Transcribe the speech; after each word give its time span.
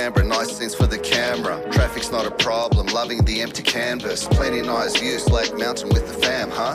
Canberra, 0.00 0.24
nice 0.24 0.58
things 0.58 0.74
for 0.74 0.86
the 0.86 0.98
camera. 0.98 1.62
Traffic's 1.72 2.10
not 2.10 2.24
a 2.24 2.30
problem, 2.30 2.86
loving 2.86 3.22
the 3.26 3.42
empty 3.42 3.62
canvas. 3.62 4.26
Plenty 4.28 4.62
nice 4.62 4.98
views, 4.98 5.28
Lake 5.28 5.54
Mountain 5.58 5.90
with 5.90 6.08
the 6.08 6.14
fam, 6.24 6.48
huh? 6.50 6.74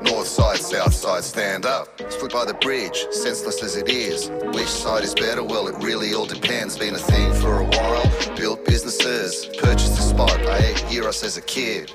North 0.00 0.26
side, 0.26 0.56
south 0.56 0.94
side, 0.94 1.22
stand 1.22 1.66
up. 1.66 2.00
Foot 2.12 2.32
by 2.32 2.46
the 2.46 2.54
bridge, 2.54 3.08
senseless 3.10 3.62
as 3.62 3.76
it 3.76 3.90
is. 3.90 4.30
Which 4.54 4.68
side 4.68 5.04
is 5.04 5.14
better? 5.14 5.44
Well, 5.44 5.68
it 5.68 5.74
really 5.84 6.14
all 6.14 6.24
depends. 6.24 6.78
Been 6.78 6.94
a 6.94 6.98
thing 6.98 7.34
for 7.34 7.60
a 7.60 7.64
while. 7.64 8.36
Built 8.36 8.64
businesses, 8.64 9.44
purchased 9.58 9.98
a 9.98 10.02
spot. 10.02 10.40
I 10.46 10.56
ate 10.68 10.82
gyros 10.90 11.22
as 11.24 11.36
a 11.36 11.42
kid. 11.42 11.88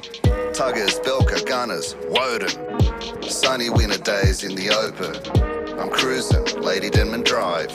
Tuggers, 0.54 1.00
Belco, 1.04 1.44
Gunners, 1.44 1.96
Woden. 2.10 3.24
Sunny 3.24 3.72
winter 3.72 3.98
days 3.98 4.44
in 4.44 4.54
the 4.54 4.70
open. 4.70 5.80
I'm 5.80 5.90
cruising, 5.90 6.46
Lady 6.62 6.92
Denman 6.92 7.24
Drive. 7.24 7.72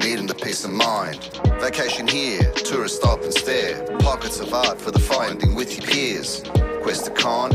Needing 0.00 0.26
the 0.26 0.34
peace 0.34 0.64
of 0.64 0.70
mind. 0.70 1.22
Vacation 1.60 2.08
here, 2.08 2.50
tourist 2.52 2.96
stop 2.96 3.22
and 3.22 3.32
stare. 3.32 3.84
Pockets 3.98 4.40
of 4.40 4.52
art 4.54 4.80
for 4.80 4.90
the 4.90 4.98
finding 4.98 5.54
with 5.54 5.76
your 5.76 5.86
peers. 5.86 6.42
Questacon, 6.82 7.50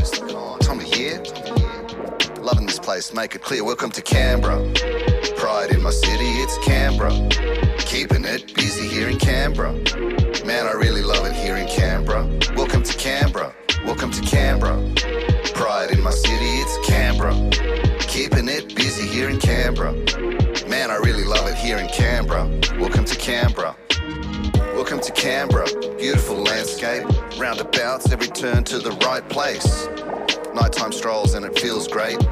time 0.60 0.78
of 0.78 0.96
year. 0.96 1.22
Loving 2.40 2.66
this 2.66 2.78
place, 2.78 3.12
make 3.12 3.34
it 3.34 3.42
clear. 3.42 3.64
Welcome 3.64 3.90
to 3.90 4.00
Canberra. 4.00 4.58
Pride 5.36 5.70
in 5.72 5.82
my 5.82 5.90
city, 5.90 6.30
it's 6.38 6.56
Canberra. 6.64 7.10
Keeping 7.80 8.24
it 8.24 8.54
busy 8.54 8.86
here 8.86 9.08
in 9.08 9.18
Canberra. 9.18 9.72
Man, 10.46 10.66
I 10.66 10.72
really 10.72 11.02
love 11.02 11.26
it 11.26 11.34
here 11.34 11.56
in 11.56 11.66
Canberra. 11.66 12.26
Welcome 12.54 12.84
to 12.84 12.96
Canberra. 12.96 13.52
Welcome 13.84 14.12
to 14.12 14.22
Canberra. 14.22 14.76
Pride 15.54 15.90
in 15.90 16.00
my 16.00 16.10
city, 16.10 16.52
it's 16.62 16.88
Canberra. 16.88 17.34
Keeping 17.98 18.48
it 18.48 18.74
busy 18.74 19.06
here 19.08 19.28
in 19.28 19.40
Canberra. 19.40 19.92
Canberra. 23.26 23.76
Welcome 24.76 25.00
to 25.00 25.10
Canberra. 25.10 25.66
Beautiful 25.98 26.36
landscape. 26.36 27.04
Roundabouts, 27.36 28.12
every 28.12 28.28
turn 28.28 28.62
to 28.62 28.78
the 28.78 28.92
right 29.04 29.28
place. 29.28 29.88
Nighttime 30.54 30.92
strolls 30.92 31.34
and 31.34 31.44
it 31.44 31.58
feels 31.58 31.88
great. 31.88 32.22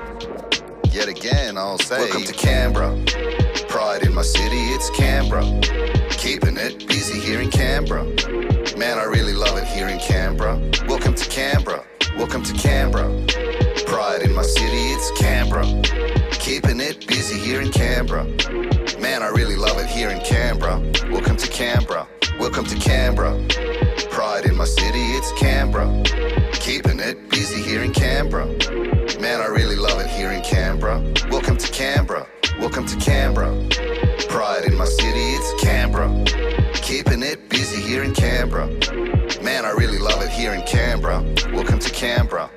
Yet 0.93 1.09
again, 1.09 1.59
I'll 1.59 1.79
say, 1.79 1.99
Welcome 1.99 2.23
to 2.23 2.33
Canberra. 2.33 2.97
Pride 3.67 4.05
in 4.05 4.15
my 4.15 4.23
city, 4.23 4.69
it's 4.71 4.89
Canberra. 4.91 5.43
Keeping 6.11 6.57
it 6.57 6.87
busy 6.87 7.19
here 7.19 7.41
in 7.41 7.51
Canberra. 7.51 8.05
Man, 8.79 8.97
I 8.97 9.05
really 9.11 9.33
love 9.33 9.59
it 9.59 9.65
here 9.65 9.89
in 9.89 9.99
Canberra. 9.99 10.61
Welcome 10.87 11.17
to 11.17 11.29
Canberra. 11.29 11.85
Welcome 12.17 12.45
to 12.45 12.53
Canberra. 12.53 13.09
Pride 13.85 14.23
in 14.23 14.33
my 14.33 14.43
city, 14.43 14.93
it's 14.95 15.11
Canberra. 15.21 15.65
Keeping 16.39 16.79
it 16.79 17.05
busy 17.09 17.37
here 17.37 17.61
in 17.61 17.73
Canberra. 17.73 18.23
Man, 19.01 19.23
I 19.23 19.29
really 19.29 19.34
love 19.34 19.34
it 19.34 19.34
here 20.05 20.13
in 20.13 20.21
Canberra. 20.21 20.79
Welcome 21.11 21.39
to 21.39 21.49
Canberra. 21.49 22.07
Welcome 22.39 22.67
to 22.67 22.77
Canberra. 22.77 23.43
Pride 24.11 24.45
in 24.45 24.55
my 24.55 24.67
city, 24.67 25.01
it's 25.17 25.33
Canberra. 25.33 26.03
Keeping 26.53 27.01
it 27.01 27.31
busy 27.31 27.63
here 27.63 27.83
in 27.83 27.91
Canberra. 27.91 28.45
Man, 29.19 29.41
I 29.41 29.47
really 29.47 29.77
love 29.77 29.99
it 30.01 30.09
here 30.09 30.31
in 30.31 30.43
Canberra. 30.43 31.01
Welcome 31.31 31.57
to 31.57 31.73
Canberra. 31.73 32.27
Welcome 32.61 32.85
to 32.85 32.97
Canberra. 32.99 33.51
Pride 34.29 34.65
in 34.67 34.77
my 34.77 34.85
city, 34.85 35.37
it's 35.39 35.65
Canberra. 35.65 36.11
Keeping 36.75 37.23
it 37.23 37.49
busy 37.49 37.81
here 37.81 38.05
in 38.05 38.13
Canberra. 38.13 38.67
Man, 39.43 39.65
I 39.65 39.71
really 39.71 39.99
love 39.99 40.21
it 40.21 40.29
here 40.29 40.53
in 40.53 40.61
Canberra. 40.67 41.23
Welcome 41.51 41.79
to 41.79 41.91
Canberra. 41.91 42.51